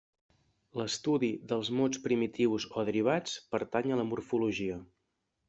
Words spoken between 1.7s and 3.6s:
mots primitius o derivats